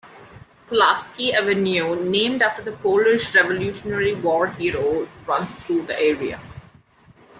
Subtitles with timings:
[0.67, 6.41] Pulaski Avenue, named after the Polish Revolutionary War hero, runs through the area.